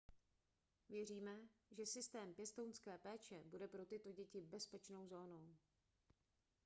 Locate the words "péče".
2.97-3.43